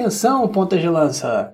[0.00, 1.52] Atenção, ponta de lança!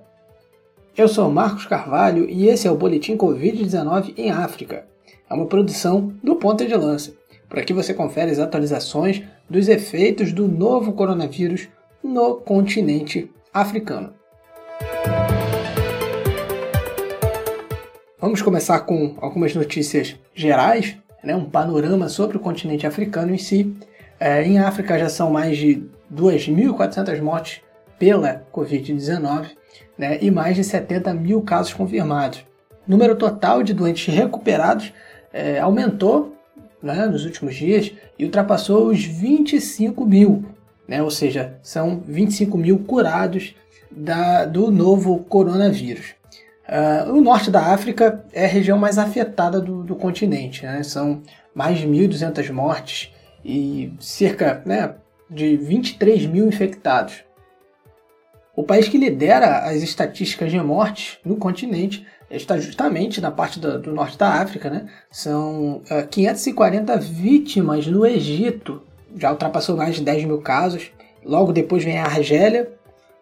[0.97, 4.87] Eu sou Marcos Carvalho e esse é o Boletim Covid-19 em África.
[5.29, 7.13] É uma produção do Ponta de Lança.
[7.49, 9.21] Por aqui você confere as atualizações
[9.51, 11.69] dos efeitos do novo coronavírus
[12.01, 14.15] no continente africano.
[18.21, 23.77] Vamos começar com algumas notícias gerais, né, um panorama sobre o continente africano em si.
[24.21, 25.83] É, em África já são mais de
[26.15, 27.66] 2.400 mortes
[27.99, 29.51] pela Covid-19
[29.97, 32.45] né, e mais de 70 mil casos confirmados.
[32.87, 34.93] O número total de doentes recuperados
[35.33, 36.37] é, aumentou
[36.83, 40.45] né, nos últimos dias e ultrapassou os 25 mil,
[40.87, 43.55] né, ou seja, são 25 mil curados
[43.91, 46.15] da, do novo coronavírus.
[46.69, 51.23] Uh, o norte da África é a região mais afetada do, do continente, né, são
[51.55, 53.13] mais de 1.200 mortes
[53.45, 54.95] e cerca né,
[55.31, 57.26] de 23 mil infectados.
[58.57, 63.79] O país que lidera as estatísticas de mortes no continente está justamente na parte do,
[63.79, 64.89] do norte da África, né?
[65.11, 68.83] São uh, ah, 540 vítimas no Egito,
[69.15, 70.91] já ultrapassou mais de 10 mil casos.
[71.23, 72.73] Logo depois vem a Argélia,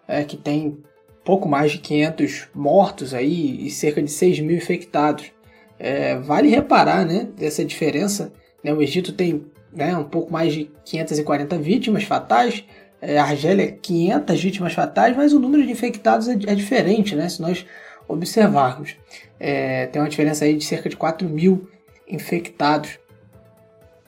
[0.09, 0.79] uh, que tem
[1.25, 5.33] pouco mais de 500 mortos aí e cerca de 6 mil infectados.
[5.81, 8.33] Uh, vale reparar, né, dessa diferença.
[8.63, 8.73] Né?
[8.73, 12.65] O Egito tem né, um pouco mais de 540 vítimas fatais,
[13.07, 17.29] é, Argélia 500 vítimas fatais, mas o número de infectados é, é diferente, né?
[17.29, 17.67] Se nós
[18.09, 18.97] observarmos.
[19.39, 21.69] É, tem uma diferença aí de cerca de 4 mil
[22.09, 22.99] infectados.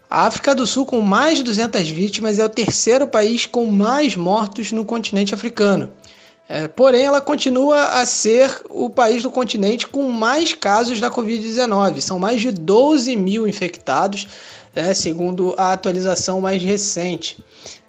[0.08, 4.16] A África do Sul, com mais de 200 vítimas, é o terceiro país com mais
[4.16, 5.92] mortos no continente africano.
[6.48, 12.00] É, porém, ela continua a ser o país do continente com mais casos da Covid-19.
[12.00, 14.28] São mais de 12 mil infectados,
[14.75, 17.44] é, segundo a atualização mais recente.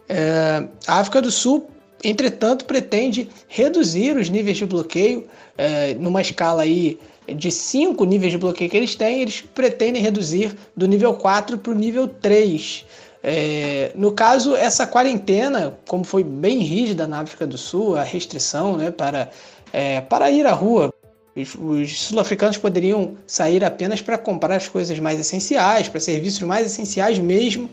[0.09, 1.69] É, a África do Sul,
[2.03, 5.27] entretanto, pretende reduzir os níveis de bloqueio
[5.57, 6.99] é, numa escala aí
[7.35, 11.71] de 5 níveis de bloqueio que eles têm, eles pretendem reduzir do nível 4 para
[11.71, 12.85] o nível 3.
[13.23, 18.77] É, no caso, essa quarentena, como foi bem rígida na África do Sul, a restrição
[18.77, 19.29] né, para,
[19.73, 20.93] é, para ir à rua,
[21.35, 26.65] os, os sul-africanos poderiam sair apenas para comprar as coisas mais essenciais, para serviços mais
[26.65, 27.69] essenciais mesmo,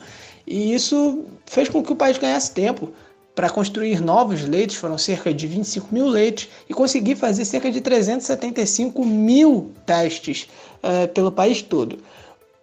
[0.46, 2.92] e isso fez com que o país ganhasse tempo
[3.34, 7.80] para construir novos leitos, foram cerca de 25 mil leitos, e conseguir fazer cerca de
[7.80, 10.48] 375 mil testes
[10.82, 11.98] uh, pelo país todo.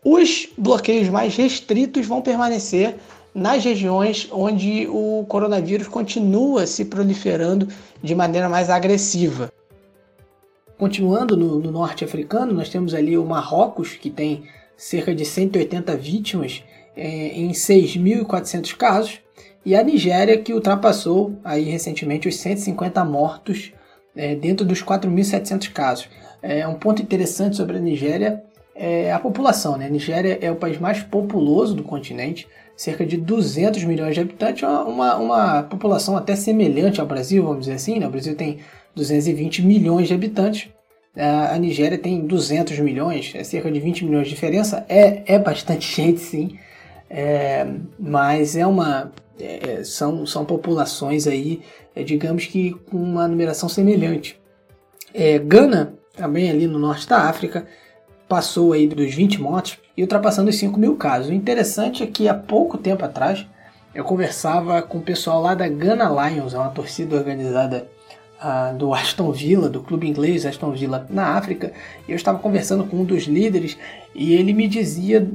[0.04, 2.96] Os bloqueios mais restritos vão permanecer
[3.36, 7.68] nas regiões onde o coronavírus continua se proliferando
[8.02, 9.52] de maneira mais agressiva.
[10.78, 14.44] Continuando no, no norte africano, nós temos ali o Marrocos, que tem
[14.76, 16.64] cerca de 180 vítimas
[16.96, 19.20] é, em 6.400 casos,
[19.66, 23.72] e a Nigéria, que ultrapassou aí recentemente os 150 mortos
[24.16, 26.10] é, dentro dos 4.700 casos.
[26.42, 28.44] É, um ponto interessante sobre a Nigéria
[28.76, 29.78] é a população.
[29.78, 29.86] Né?
[29.86, 34.64] A Nigéria é o país mais populoso do continente, cerca de 200 milhões de habitantes,
[34.64, 38.00] uma, uma população até semelhante ao Brasil, vamos dizer assim.
[38.00, 38.08] Né?
[38.08, 38.58] O Brasil tem
[38.96, 40.70] 220 milhões de habitantes,
[41.16, 44.86] a Nigéria tem 200 milhões, é cerca de 20 milhões de diferença.
[44.88, 46.58] É, é bastante gente, sim.
[47.14, 47.68] É,
[48.00, 51.62] mas é uma é, são, são populações aí,
[51.94, 54.40] é, digamos que com uma numeração semelhante.
[55.14, 57.68] É, Gana, também ali no norte da África,
[58.30, 61.30] passou aí dos 20 mortos e ultrapassando os 5 mil casos.
[61.30, 63.46] O interessante é que há pouco tempo atrás
[63.94, 67.90] eu conversava com o pessoal lá da Gana Lions, é uma torcida organizada
[68.42, 71.74] uh, do Aston Villa, do clube inglês Aston Villa na África,
[72.08, 73.78] e eu estava conversando com um dos líderes
[74.16, 75.30] e ele me dizia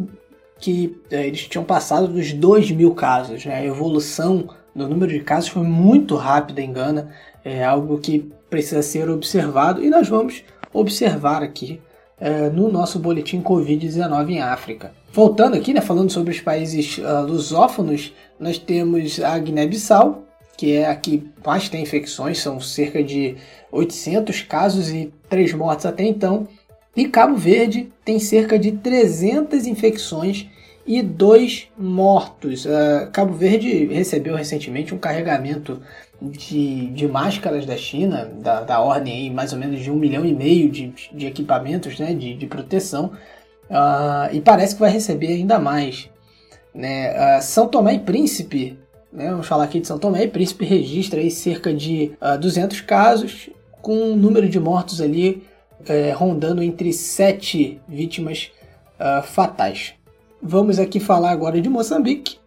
[0.59, 3.45] que é, eles tinham passado dos 2 mil casos.
[3.45, 3.55] Né?
[3.55, 7.11] A evolução do número de casos foi muito rápida em Gana,
[7.45, 11.81] é algo que precisa ser observado e nós vamos observar aqui
[12.19, 14.93] é, no nosso boletim Covid-19 em África.
[15.13, 20.25] Voltando aqui, né, falando sobre os países uh, lusófonos, nós temos a Guiné-Bissau,
[20.57, 23.37] que é a que mais tem infecções, são cerca de
[23.73, 26.47] 800 casos e 3 mortes até então.
[26.95, 30.49] E Cabo Verde tem cerca de 300 infecções
[30.87, 32.65] e dois mortos.
[32.65, 35.83] Uh, Cabo Verde recebeu recentemente um carregamento
[36.23, 40.25] de, de máscaras da China, da, da ordem aí, mais ou menos de um milhão
[40.25, 43.13] e meio de, de equipamentos né, de, de proteção,
[43.69, 46.09] uh, e parece que vai receber ainda mais.
[46.73, 47.11] Né?
[47.11, 48.79] Uh, São Tomé e Príncipe,
[49.13, 53.51] né, vamos falar aqui de São Tomé e Príncipe, registra aí cerca de 200 casos,
[53.83, 55.45] com um número de mortos ali
[55.87, 58.51] é, rondando entre sete vítimas
[59.25, 59.96] fatais.
[60.49, 62.39] Vamos aqui falar agora de Moçambique.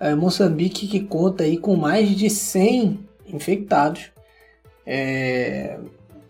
[0.00, 2.98] É, Moçambique que conta aí com mais de 100
[3.28, 4.10] infectados
[4.84, 5.78] É,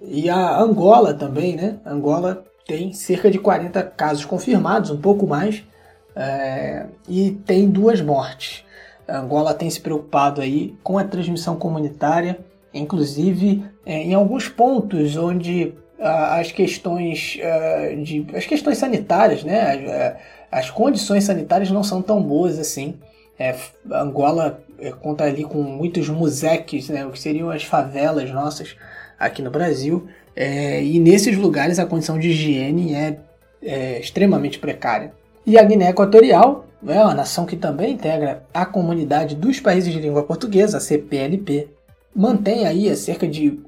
[0.03, 1.79] e a Angola também, né?
[1.87, 5.65] Angola tem cerca de 40 casos confirmados, um pouco mais,
[6.15, 8.63] é, e tem duas mortes.
[9.09, 12.41] A Angola tem se preocupado aí com a transmissão comunitária,
[12.75, 17.39] inclusive é, em alguns pontos onde as questões
[18.03, 20.17] de as questões sanitárias, né?
[20.51, 22.95] As, condições sanitárias não são tão boas assim.
[23.39, 23.55] É,
[23.91, 27.07] Angola é, conta ali com muitos museques, né?
[27.07, 28.77] O que seriam as favelas nossas
[29.19, 30.09] aqui no Brasil.
[30.35, 33.19] É, e nesses lugares a condição de higiene é,
[33.63, 35.13] é extremamente precária.
[35.47, 40.01] E a Guiné Equatorial é uma nação que também integra a comunidade dos países de
[40.01, 41.69] língua portuguesa, a CPLP,
[42.15, 43.59] mantém aí há cerca de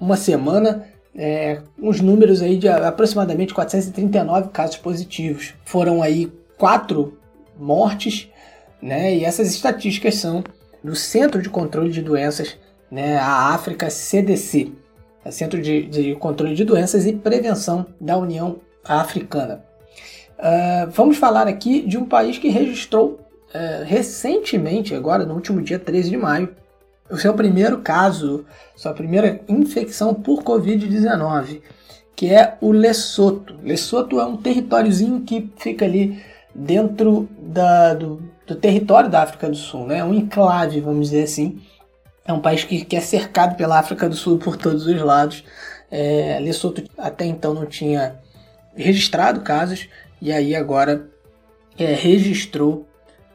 [0.00, 0.86] uma semana
[1.16, 5.54] é, uns números aí de aproximadamente 439 casos positivos.
[5.64, 7.18] Foram aí quatro
[7.58, 8.28] mortes,
[8.82, 9.14] né?
[9.14, 10.44] E essas estatísticas são
[10.84, 12.56] do Centro de Controle de Doenças,
[12.90, 13.16] né?
[13.16, 14.72] A África CDC,
[15.24, 19.64] é Centro de, de Controle de Doenças e Prevenção da União Africana.
[20.38, 23.18] Uh, vamos falar aqui de um país que registrou
[23.54, 26.54] uh, recentemente, agora no último dia 13 de maio,
[27.10, 28.44] o seu primeiro caso,
[28.74, 31.60] sua primeira infecção por Covid-19,
[32.14, 33.54] que é o Lesoto.
[33.62, 36.22] Lesoto é um territóriozinho que fica ali
[36.54, 40.02] dentro da, do, do, território da África do Sul, né?
[40.02, 41.60] um enclave, vamos dizer assim.
[42.24, 45.44] É um país que, que é cercado pela África do Sul por todos os lados.
[45.90, 48.16] É, Lesoto até então não tinha
[48.74, 49.88] registrado casos,
[50.20, 51.08] e aí agora
[51.78, 52.86] é, registrou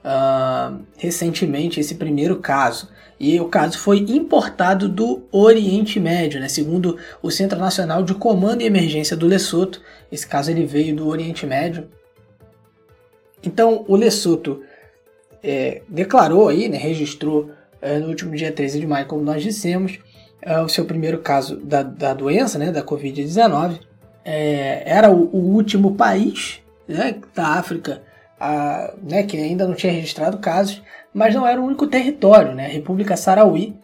[0.04, 2.90] uh, recentemente esse primeiro caso.
[3.20, 6.50] E o caso foi importado do Oriente Médio, né?
[6.50, 9.80] segundo o Centro Nacional de Comando e Emergência do Lesoto.
[10.12, 11.88] Esse caso ele veio do Oriente Médio.
[13.44, 14.62] Então o Lesoto
[15.44, 17.52] é, declarou aí, né, registrou
[17.82, 20.00] é, no último dia 13 de maio, como nós dissemos,
[20.42, 23.80] é, o seu primeiro caso da, da doença, né, da Covid-19.
[24.24, 28.04] É, era o, o, último país né, da África
[28.42, 30.82] a, né, que ainda não tinha registrado casos,
[31.14, 32.56] mas não era o único território.
[32.56, 32.66] Né?
[32.66, 33.76] A República Sarauí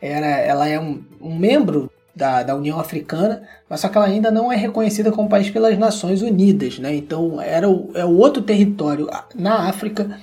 [0.00, 4.30] era, ela é um, um membro da, da, União Africana, mas só que ela ainda
[4.30, 6.78] não é reconhecida como país pelas Nações Unidas.
[6.78, 6.94] Né?
[6.94, 10.20] Então era o, é o outro território na África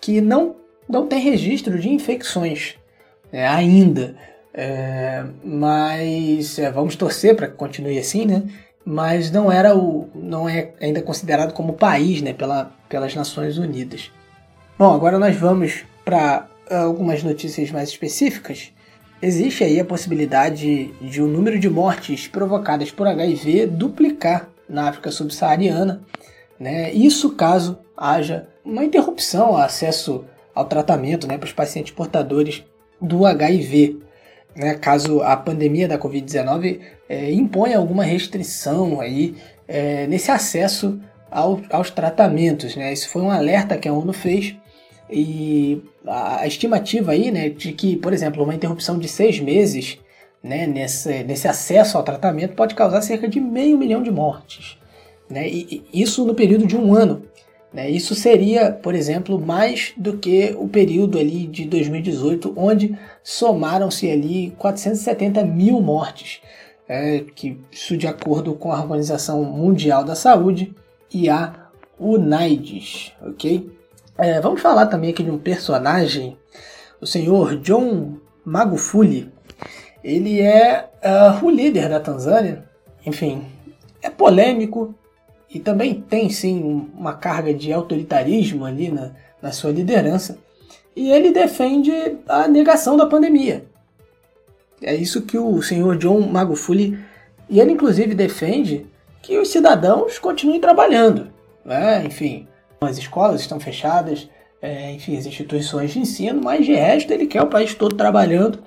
[0.00, 0.56] que não,
[0.88, 2.76] não tem registro de infecções
[3.30, 4.16] né, ainda.
[4.56, 8.44] É, mas é, vamos torcer para que continue assim, né?
[8.84, 14.10] Mas não era o não é ainda considerado como país né, pela, pelas Nações Unidas.
[14.78, 18.72] Bom, agora nós vamos para algumas notícias mais específicas.
[19.22, 24.88] Existe aí a possibilidade de o um número de mortes provocadas por HIV duplicar na
[24.88, 26.02] África subsaariana,
[26.58, 26.92] né?
[26.92, 32.64] Isso caso haja uma interrupção ao acesso ao tratamento né, para os pacientes portadores
[33.00, 33.98] do HIV
[34.54, 39.34] né, caso a pandemia da Covid-19 é, imponha alguma restrição aí
[39.66, 42.76] é, nesse acesso ao, aos tratamentos.
[42.76, 42.92] Né?
[42.92, 44.54] Isso foi um alerta que a ONU fez
[45.10, 49.98] e a, estimativa aí, né, de que, por exemplo, uma interrupção de seis meses
[50.42, 54.78] né, nesse, nesse acesso ao tratamento pode causar cerca de meio milhão de mortes.
[55.28, 55.48] Né?
[55.48, 57.24] E, e isso no período de um ano.
[57.74, 57.90] Né?
[57.90, 64.54] Isso seria, por exemplo, mais do que o período ali de 2018, onde somaram-se ali
[64.56, 66.40] 470 mil mortes,
[66.88, 70.72] é, que isso de acordo com a Organização Mundial da Saúde
[71.12, 73.68] e a UNAIDS, ok?
[74.16, 76.36] É, vamos falar também aqui de um personagem,
[77.00, 79.32] o senhor John Magufuli.
[80.02, 82.68] Ele é uh, o líder da Tanzânia,
[83.04, 83.44] enfim,
[84.00, 84.94] é polêmico,
[85.54, 90.36] e também tem sim uma carga de autoritarismo ali na, na sua liderança,
[90.96, 91.92] e ele defende
[92.28, 93.64] a negação da pandemia.
[94.82, 96.98] É isso que o senhor John Magufuli,
[97.48, 98.86] e ele inclusive defende
[99.22, 101.28] que os cidadãos continuem trabalhando.
[101.64, 102.04] Né?
[102.04, 102.48] Enfim,
[102.80, 104.28] as escolas estão fechadas,
[104.60, 108.58] é, enfim, as instituições de ensino, mas de resto ele quer o país todo trabalhando.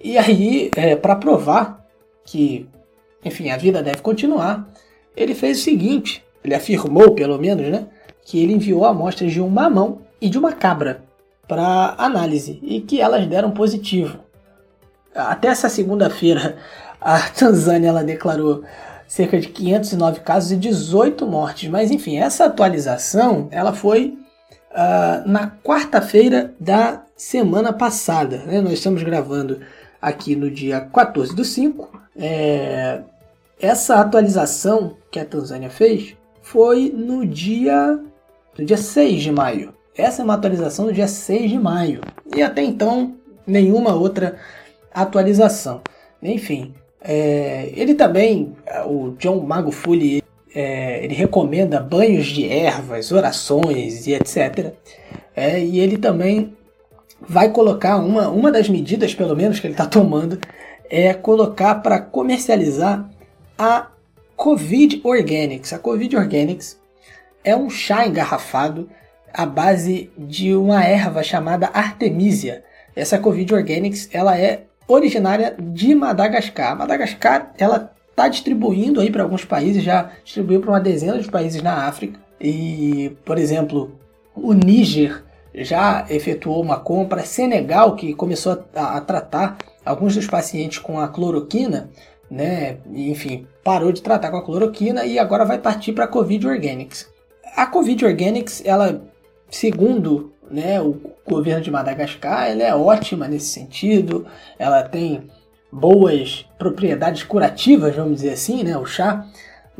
[0.00, 1.84] E aí, é, para provar
[2.24, 2.68] que,
[3.24, 4.68] enfim, a vida deve continuar,
[5.16, 7.86] ele fez o seguinte: ele afirmou, pelo menos, né,
[8.24, 11.02] que ele enviou amostras de um mamão e de uma cabra
[11.46, 14.18] para análise e que elas deram positivo.
[15.14, 16.56] Até essa segunda-feira,
[17.00, 18.62] a Tanzânia ela declarou
[19.06, 21.70] cerca de 509 casos e 18 mortes.
[21.70, 24.18] Mas enfim, essa atualização ela foi
[24.70, 28.38] uh, na quarta-feira da semana passada.
[28.46, 28.60] Né?
[28.60, 29.60] Nós estamos gravando
[30.00, 32.00] aqui no dia 14 do 5.
[32.14, 33.00] É,
[33.60, 36.16] essa atualização que a Tanzânia fez
[36.50, 38.00] foi no dia,
[38.58, 39.74] no dia 6 de maio.
[39.94, 42.00] Essa é uma atualização do dia 6 de maio.
[42.34, 43.14] E até então,
[43.46, 44.36] nenhuma outra
[44.94, 45.82] atualização.
[46.22, 50.22] Enfim, é, ele também, o John Magufuli,
[50.54, 54.72] é, ele recomenda banhos de ervas, orações e etc.
[55.36, 56.56] É, e ele também
[57.20, 60.38] vai colocar uma, uma das medidas, pelo menos, que ele está tomando,
[60.88, 63.06] é colocar para comercializar
[63.58, 63.88] a
[64.38, 65.72] Covid Organics.
[65.72, 66.80] A Covid Organics
[67.42, 68.88] é um chá engarrafado
[69.34, 72.62] à base de uma erva chamada Artemisia.
[72.94, 76.78] Essa Covid Organics ela é originária de Madagascar.
[76.78, 81.60] Madagascar ela está distribuindo aí para alguns países, já distribuiu para uma dezena de países
[81.60, 82.20] na África.
[82.40, 83.98] E, por exemplo,
[84.36, 87.24] o Níger já efetuou uma compra.
[87.24, 91.90] Senegal, que começou a, a tratar alguns dos pacientes com a cloroquina,
[92.30, 92.78] né?
[92.92, 97.08] Enfim, parou de tratar com a cloroquina e agora vai partir para a Covid Organics.
[97.56, 99.02] A Covid Organics, ela,
[99.50, 104.26] segundo né, o governo de Madagascar, ela é ótima nesse sentido.
[104.58, 105.28] Ela tem
[105.70, 109.26] boas propriedades curativas, vamos dizer assim, né, o chá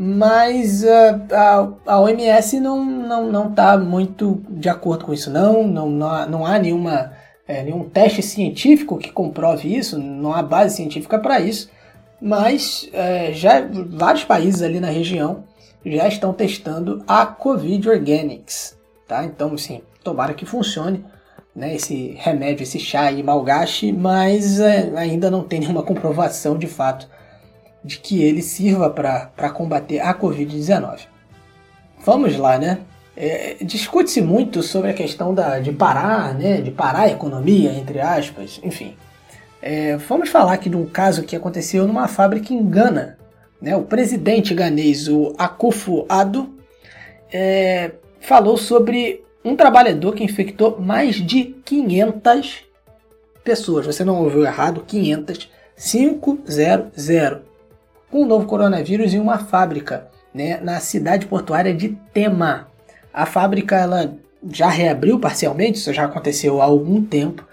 [0.01, 5.67] mas uh, a, a OMS não não não está muito de acordo com isso não
[5.67, 7.11] não não há, não há nenhuma
[7.49, 11.69] é, nenhum teste científico que comprove isso não há base científica para isso
[12.21, 13.61] mas é, já
[13.91, 15.45] vários países ali na região
[15.85, 21.05] já estão testando a Covid Organics tá então assim tomara que funcione
[21.55, 26.67] né, esse remédio esse chá e malgache mas é, ainda não tem nenhuma comprovação de
[26.67, 27.09] fato
[27.85, 31.07] de que ele sirva para combater a Covid-19.
[32.05, 32.79] Vamos lá, né?
[33.17, 36.61] É, Discute-se muito sobre a questão da, de parar, né?
[36.61, 38.95] De parar a economia, entre aspas, enfim.
[39.61, 43.19] É, vamos falar aqui de um caso que aconteceu numa fábrica em Gana.
[43.61, 43.75] Né?
[43.77, 46.55] O presidente ganês, o Akufo-Addo,
[47.33, 52.65] é, falou sobre um trabalhador que infectou mais de 500
[53.43, 53.87] pessoas.
[53.87, 57.43] Você não ouviu errado, 500, 500
[58.11, 62.69] com o novo coronavírus em uma fábrica né, na cidade portuária de Tema.
[63.13, 64.17] A fábrica ela
[64.53, 67.47] já reabriu parcialmente, isso já aconteceu há algum tempo,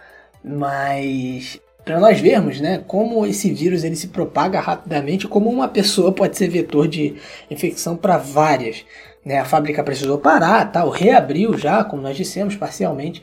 [0.44, 6.12] mas para nós vermos né, como esse vírus ele se propaga rapidamente, como uma pessoa
[6.12, 7.16] pode ser vetor de
[7.50, 8.84] infecção para várias.
[9.24, 9.40] Né?
[9.40, 13.22] A fábrica precisou parar, tal, reabriu já, como nós dissemos, parcialmente.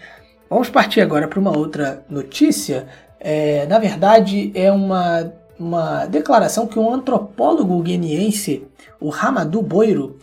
[0.49, 2.87] Vamos partir agora para uma outra notícia.
[3.19, 8.67] É, na verdade, é uma uma declaração que um antropólogo guineense,
[9.01, 10.19] o Ramadou Boiro,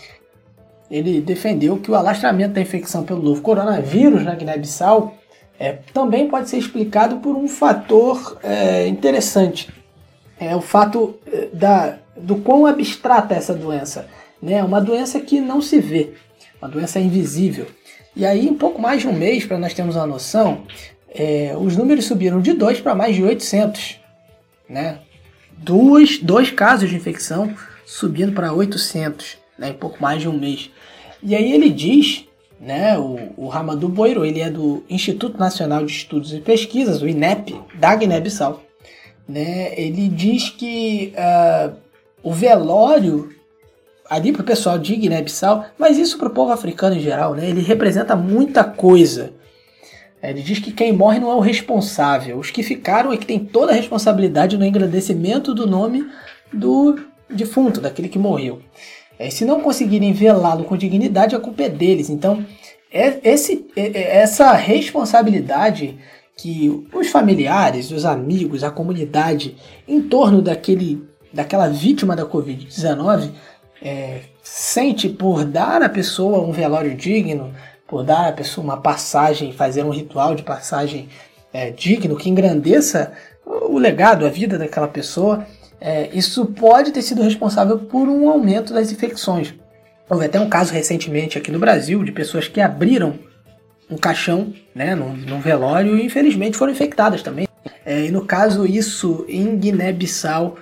[0.92, 5.14] ele defendeu que o alastramento da infecção pelo novo coronavírus na Guiné-Bissau
[5.60, 9.70] é, também pode ser explicado por um fator é, interessante.
[10.40, 14.08] É o fato é, da, do quão abstrata é essa doença.
[14.42, 14.54] Né?
[14.54, 16.14] É uma doença que não se vê,
[16.62, 17.68] uma doença invisível.
[18.16, 20.64] E aí, em pouco mais de um mês, para nós termos uma noção,
[21.14, 24.00] é, os números subiram de 2 para mais de 800.
[24.70, 25.00] Né?
[25.60, 27.54] dois, dois casos de infecção
[27.86, 30.70] subindo para 800 né, em pouco mais de um mês.
[31.22, 32.26] E aí ele diz,
[32.60, 37.60] né, o, o Boiro, ele é do Instituto Nacional de Estudos e Pesquisas, o INEP,
[37.76, 38.62] da Guiné-Bissau.
[39.28, 41.76] Né, ele diz que uh,
[42.24, 43.30] o velório
[44.10, 47.48] ali para o pessoal de Guiné-Bissau, mas isso para o povo africano em geral, né,
[47.48, 49.32] ele representa muita coisa.
[50.22, 52.40] Ele diz que quem morre não é o responsável.
[52.40, 56.06] Os que ficaram é que tem toda a responsabilidade no engrandecimento do nome
[56.52, 57.00] do
[57.30, 58.62] defunto, daquele que morreu.
[59.20, 62.10] É, se não conseguirem velá-lo com dignidade, a culpa é deles.
[62.10, 62.46] Então,
[62.90, 66.00] é, esse, é, é, essa responsabilidade
[66.38, 73.30] que os familiares, os amigos, a comunidade em torno daquele, daquela vítima da Covid-19
[73.82, 77.54] é, sente por dar à pessoa um velório digno,
[77.86, 81.10] por dar à pessoa uma passagem, fazer um ritual de passagem
[81.52, 83.12] é, digno, que engrandeça
[83.46, 85.46] o legado, a vida daquela pessoa,
[85.82, 89.54] é, isso pode ter sido responsável por um aumento das infecções.
[90.10, 93.20] Houve até um caso recentemente aqui no Brasil de pessoas que abriram
[93.90, 97.48] um caixão né, num, num velório e infelizmente foram infectadas também.
[97.86, 100.58] É, e no caso, isso em Guiné-Bissau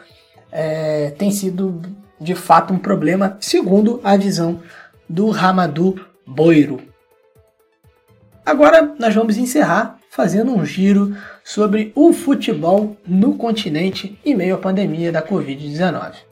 [0.52, 1.82] é, tem sido
[2.20, 4.62] de fato um problema, segundo a visão
[5.10, 6.82] do Ramadou Boiro.
[8.46, 14.58] Agora nós vamos encerrar fazendo um giro sobre o futebol no continente em meio à
[14.58, 16.28] pandemia da Covid-19.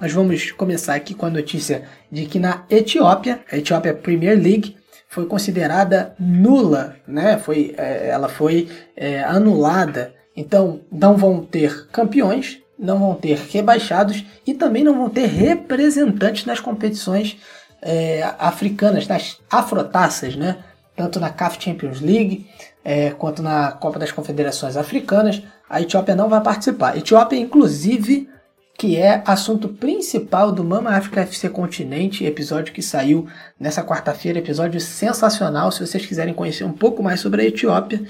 [0.00, 4.76] Nós vamos começar aqui com a notícia de que na Etiópia, a Etiópia Premier League
[5.08, 7.36] foi considerada nula, né?
[7.38, 10.14] Foi, é, ela foi é, anulada.
[10.36, 16.44] Então não vão ter campeões, não vão ter rebaixados e também não vão ter representantes
[16.44, 17.38] nas competições
[17.82, 20.58] é, africanas, nas afrotaças, né?
[20.96, 22.46] tanto na CAF Champions League
[22.84, 25.42] é, quanto na Copa das Confederações Africanas.
[25.70, 26.96] A Etiópia não vai participar.
[26.96, 28.28] Etiópia, inclusive,
[28.76, 34.80] que é assunto principal do Mama África FC Continente, episódio que saiu nessa quarta-feira, episódio
[34.80, 35.70] sensacional.
[35.70, 38.02] Se vocês quiserem conhecer um pouco mais sobre a Etiópia,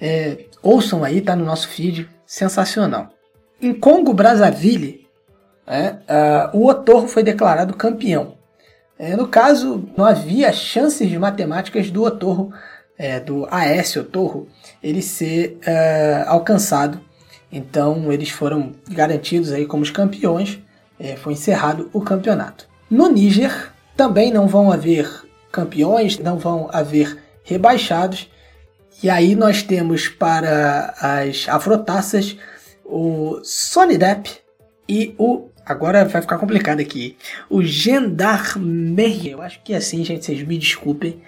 [0.00, 3.10] é, ouçam aí, tá no nosso feed, sensacional.
[3.60, 5.06] Em Congo Brazzaville,
[5.66, 8.33] é, uh, o Otorro foi declarado campeão.
[8.98, 12.52] É, no caso, não havia chances de matemáticas do Otorro,
[12.96, 14.48] é, do AS Otorro,
[14.82, 17.00] ele ser uh, alcançado
[17.54, 20.58] então eles foram garantidos aí como os campeões.
[20.98, 22.68] É, foi encerrado o campeonato.
[22.90, 25.08] No Níger também não vão haver
[25.52, 28.28] campeões, não vão haver rebaixados.
[29.02, 32.36] E aí nós temos para as afrotaças
[32.84, 34.30] o Sonidep
[34.88, 37.16] e o agora vai ficar complicado aqui.
[37.48, 39.30] O Gendarmerie.
[39.30, 41.22] Eu acho que é assim, gente, vocês me desculpem.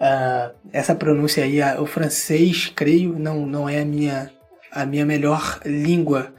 [0.00, 4.30] Uh, essa pronúncia aí, o francês, creio, não, não é a minha
[4.74, 6.34] a minha melhor língua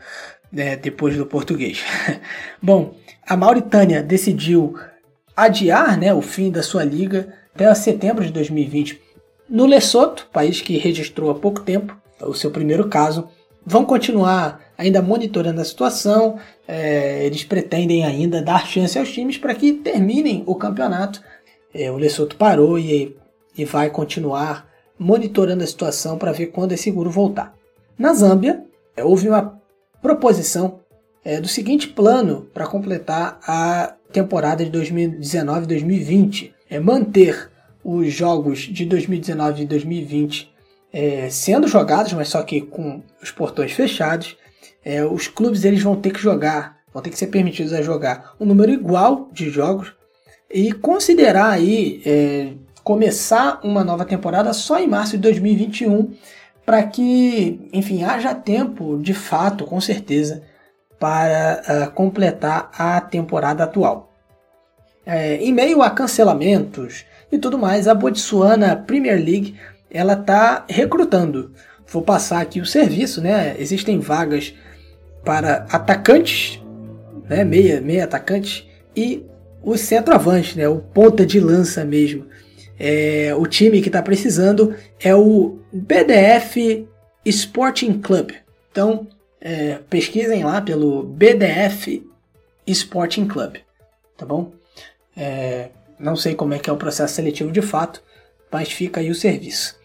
[0.52, 1.82] né, depois do português.
[2.62, 4.78] Bom, a Mauritânia decidiu
[5.36, 9.02] adiar né, o fim da sua liga até setembro de 2020.
[9.50, 13.30] No Lesoto, país que registrou há pouco tempo o seu primeiro caso,
[13.66, 16.38] vão continuar ainda monitorando a situação.
[16.68, 21.22] É, eles pretendem ainda dar chance aos times para que terminem o campeonato.
[21.74, 23.16] É, o Lesoto parou e,
[23.58, 24.68] e vai continuar
[24.98, 27.54] monitorando a situação para ver quando é seguro voltar.
[27.98, 28.64] Na Zâmbia,
[28.96, 29.60] é, houve uma
[30.02, 30.80] proposição
[31.24, 37.50] é, do seguinte plano para completar a temporada de 2019-2020: é manter
[37.84, 40.55] os jogos de 2019 e 2020
[40.96, 44.38] é, sendo jogados, mas só que com os portões fechados.
[44.84, 48.34] É, os clubes eles vão ter que jogar, vão ter que ser permitidos a jogar
[48.40, 49.94] um número igual de jogos
[50.50, 56.14] e considerar aí é, começar uma nova temporada só em março de 2021
[56.66, 60.44] para que, enfim, haja tempo, de fato, com certeza,
[61.00, 64.14] para uh, completar a temporada atual.
[65.06, 69.56] É, em meio a cancelamentos e tudo mais, a Botsuana Premier League
[69.90, 71.52] ela está recrutando.
[71.88, 73.56] Vou passar aqui o serviço, né?
[73.60, 74.54] Existem vagas
[75.24, 76.62] para atacantes,
[77.30, 77.44] né?
[77.44, 79.26] Meia, meia atacante e
[79.62, 80.68] o centroavante, né?
[80.68, 82.26] O ponta de lança mesmo.
[82.78, 86.88] É, o time que está precisando é o BDF
[87.26, 88.32] Sporting Club.
[88.72, 89.08] Então,
[89.40, 92.06] é, pesquisem lá pelo BDF
[92.68, 93.58] Sporting Club,
[94.18, 94.52] tá bom?
[95.16, 95.70] É,
[96.00, 98.04] não sei como é que é o processo seletivo de fato,
[98.56, 99.76] mas fica aí o serviço.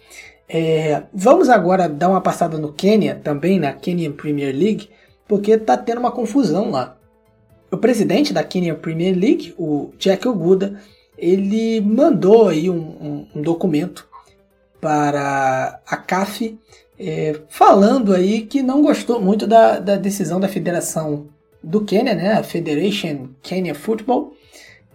[0.49, 4.89] É, vamos agora dar uma passada no Quênia, também na Kenyan Premier League,
[5.27, 6.97] porque está tendo uma confusão lá.
[7.69, 10.81] O presidente da Kenyan Premier League, o Jack Oguda,
[11.19, 14.09] ele mandou aí um, um, um documento
[14.81, 16.57] para a CAF
[16.97, 21.27] é, falando aí que não gostou muito da, da decisão da Federação
[21.61, 24.33] do Quênia, né, a Federation Kenya Football,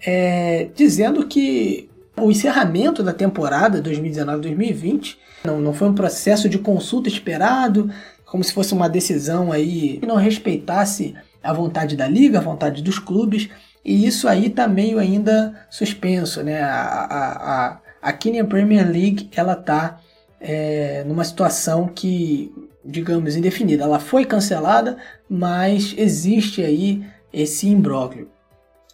[0.05, 7.07] é, dizendo que o encerramento da temporada 2019-2020 não, não foi um processo de consulta
[7.07, 7.89] esperado,
[8.25, 12.81] como se fosse uma decisão aí que não respeitasse a vontade da liga, a vontade
[12.81, 13.49] dos clubes,
[13.83, 16.61] e isso aí está meio ainda suspenso, né?
[16.63, 19.99] A, a, a, a Premier League ela está
[20.41, 22.51] é, numa situação que,
[22.83, 23.83] digamos, indefinida.
[23.83, 24.97] Ela foi cancelada,
[25.29, 28.29] mas existe aí esse imbróglio.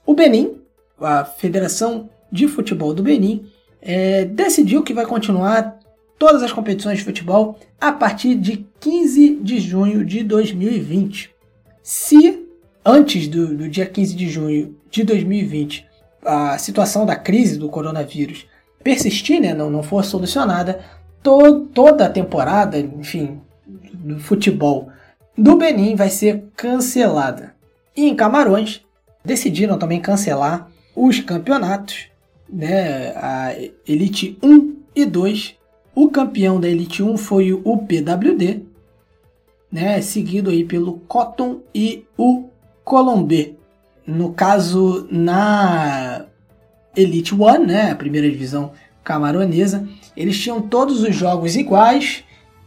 [0.05, 0.57] O Benin,
[0.99, 3.45] a Federação de Futebol do Benin,
[3.81, 5.79] é, decidiu que vai continuar
[6.17, 11.31] todas as competições de futebol a partir de 15 de junho de 2020.
[11.81, 12.47] Se
[12.85, 15.85] antes do, do dia 15 de junho de 2020
[16.23, 18.45] a situação da crise do coronavírus
[18.83, 20.83] persistir, né, não, não for solucionada,
[21.23, 24.89] to, toda a temporada, enfim, do futebol
[25.37, 27.55] do Benin vai ser cancelada.
[27.95, 28.81] E em Camarões
[29.23, 32.10] decidiram também cancelar os campeonatos,
[32.51, 33.55] né, a
[33.87, 35.55] Elite 1 e 2.
[35.95, 38.63] O campeão da Elite 1 foi o PWD,
[39.71, 42.45] né, seguido aí pelo Cotton e o
[42.83, 43.57] Colombe.
[44.05, 46.25] No caso, na
[46.95, 48.71] Elite One, né, a primeira divisão
[49.03, 52.23] camaronesa, eles tinham todos os jogos iguais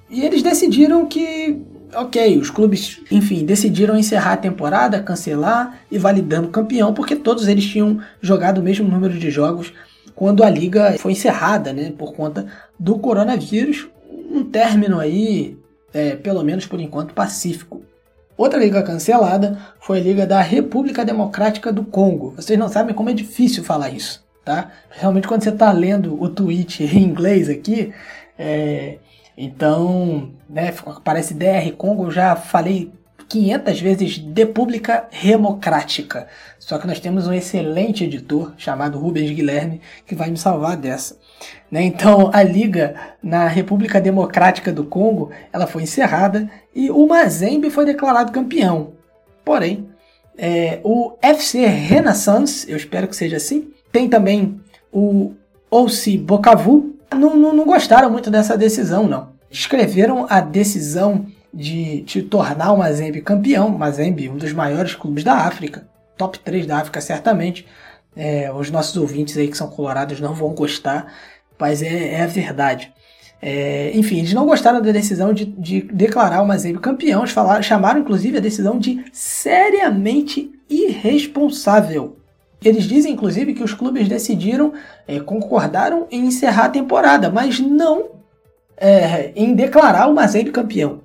[0.08, 1.62] e eles decidiram que,
[1.96, 7.64] ok, os clubes, enfim, decidiram encerrar a temporada, cancelar e validando campeão, porque todos eles
[7.64, 9.72] tinham jogado o mesmo número de jogos
[10.14, 12.46] quando a liga foi encerrada, né, por conta
[12.78, 13.88] do coronavírus.
[14.30, 15.56] Um término aí,
[15.92, 17.82] é, pelo menos por enquanto, pacífico.
[18.36, 22.34] Outra liga cancelada foi a Liga da República Democrática do Congo.
[22.36, 24.24] Vocês não sabem como é difícil falar isso.
[24.44, 24.72] tá?
[24.90, 27.92] Realmente quando você está lendo o tweet em inglês aqui,
[28.36, 28.98] é,
[29.36, 32.92] então, né, parece DR Congo, já falei
[33.28, 36.28] 500 vezes República Democrática.
[36.58, 41.16] Só que nós temos um excelente editor chamado Rubens Guilherme que vai me salvar dessa.
[41.70, 41.82] Né?
[41.82, 47.84] Então, a liga na República Democrática do Congo ela foi encerrada e o Mazembe foi
[47.84, 48.92] declarado campeão.
[49.44, 49.88] Porém,
[50.36, 54.60] é, o FC Renaissance, eu espero que seja assim, tem também
[54.92, 55.32] o
[55.70, 59.28] Ossi Bokavu, não, não, não gostaram muito dessa decisão, não.
[59.50, 65.34] Escreveram a decisão de, de tornar o Mazembe campeão, Mazembe, um dos maiores clubes da
[65.34, 65.86] África,
[66.16, 67.66] top 3 da África certamente.
[68.16, 71.12] É, os nossos ouvintes aí que são colorados não vão gostar,
[71.58, 72.92] mas é, é a verdade.
[73.40, 77.62] É, enfim, eles não gostaram da decisão de, de declarar o Mazembe campeão, eles falaram,
[77.62, 82.16] chamaram inclusive a decisão de seriamente irresponsável.
[82.62, 84.72] Eles dizem, inclusive, que os clubes decidiram,
[85.06, 88.10] é, concordaram em encerrar a temporada, mas não
[88.76, 91.02] é, em declarar o Mazembe campeão.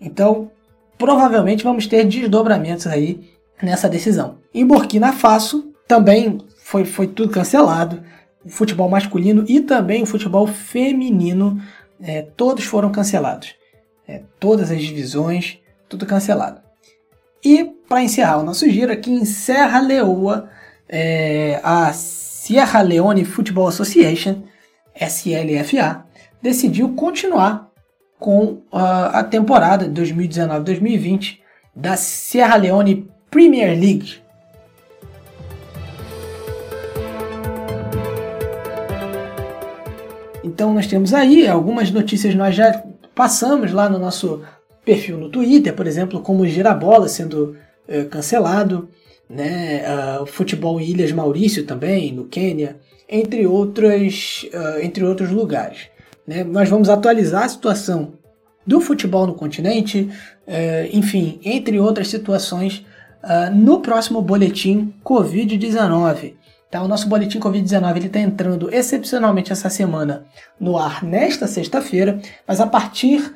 [0.00, 0.50] Então,
[0.98, 3.30] provavelmente vamos ter desdobramentos aí
[3.62, 4.38] nessa decisão.
[4.54, 8.02] Em Burkina Faso, também foi, foi tudo cancelado.
[8.44, 11.60] O futebol masculino e também o futebol feminino,
[12.00, 13.54] é, todos foram cancelados.
[14.06, 16.60] É, todas as divisões, tudo cancelado.
[17.44, 20.48] E para encerrar o nosso giro aqui em Serra Leoa,
[20.90, 24.42] é, a Sierra Leone Football Association,
[24.94, 26.04] SLFA,
[26.42, 27.70] decidiu continuar
[28.18, 31.38] com a, a temporada 2019-2020
[31.74, 34.20] da Sierra Leone Premier League.
[40.42, 42.82] Então nós temos aí algumas notícias nós já
[43.14, 44.42] passamos lá no nosso
[44.84, 48.88] perfil no Twitter, por exemplo, como o Girabola sendo é, cancelado,
[49.30, 52.76] né, uh, futebol em Ilhas Maurício também, no Quênia,
[53.08, 55.88] entre, outras, uh, entre outros lugares.
[56.26, 56.42] Né?
[56.42, 58.14] Nós vamos atualizar a situação
[58.66, 60.10] do futebol no continente,
[60.48, 62.84] uh, enfim, entre outras situações,
[63.22, 66.36] ah, no próximo boletim Covid-19.
[66.70, 66.82] Tá?
[66.82, 70.24] O nosso boletim Covid-19 está entrando excepcionalmente essa semana
[70.58, 73.34] no ar nesta sexta-feira, mas a partir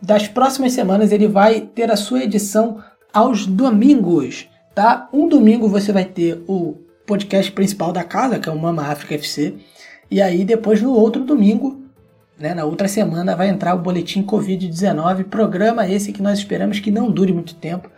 [0.00, 2.80] das próximas semanas ele vai ter a sua edição
[3.12, 5.08] aos domingos tá?
[5.10, 9.14] Um domingo você vai ter o podcast principal da casa, que é o Mama África
[9.14, 9.54] FC,
[10.10, 11.80] e aí depois no outro domingo,
[12.38, 16.90] né, na outra semana, vai entrar o boletim Covid-19, programa esse que nós esperamos que
[16.90, 17.90] não dure muito tempo,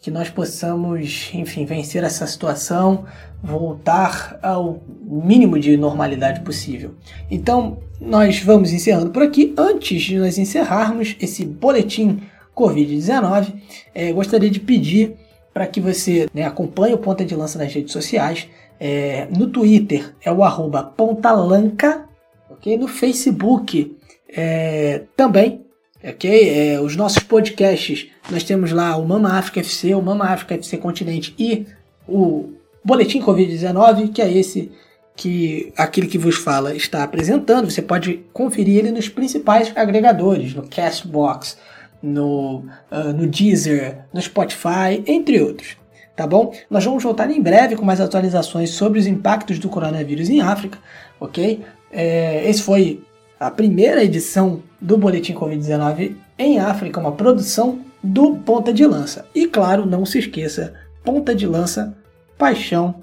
[0.00, 3.04] que nós possamos, enfim, vencer essa situação,
[3.40, 6.96] voltar ao mínimo de normalidade possível.
[7.30, 9.54] Então, nós vamos encerrando por aqui.
[9.56, 12.22] Antes de nós encerrarmos esse boletim
[12.56, 13.54] Covid-19,
[13.94, 15.16] é, gostaria de pedir
[15.54, 18.48] para que você né, acompanhe o Ponta de Lança nas redes sociais.
[18.80, 22.06] É, no Twitter é o arroba pontalanca,
[22.50, 22.76] ok?
[22.76, 23.96] No Facebook
[24.28, 25.64] é, também,
[26.02, 26.72] ok?
[26.74, 30.76] É, os nossos podcasts, nós temos lá o Mama África FC, o Mama África FC
[30.76, 31.66] Continente e
[32.08, 32.50] o
[32.84, 34.72] Boletim Covid-19, que é esse
[35.16, 37.70] que aquele que vos fala está apresentando.
[37.70, 41.56] Você pode conferir ele nos principais agregadores, no Castbox,
[42.04, 45.76] no, uh, no Deezer, no Spotify, entre outros.
[46.14, 46.52] Tá bom?
[46.70, 50.78] Nós vamos voltar em breve com mais atualizações sobre os impactos do coronavírus em África,
[51.18, 51.64] ok?
[51.90, 53.02] É, esse foi
[53.40, 59.26] a primeira edição do Boletim Covid-19 em África, uma produção do Ponta de Lança.
[59.34, 61.96] E claro, não se esqueça, Ponta de Lança,
[62.38, 63.02] paixão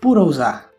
[0.00, 0.71] por ousar.